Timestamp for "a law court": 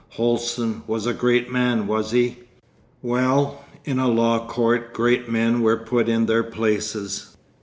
3.99-4.95